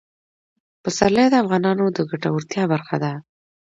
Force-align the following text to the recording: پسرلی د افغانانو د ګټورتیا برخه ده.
پسرلی 0.83 1.27
د 1.31 1.35
افغانانو 1.43 1.85
د 1.95 1.97
ګټورتیا 2.09 2.63
برخه 2.73 2.95
ده. 3.03 3.11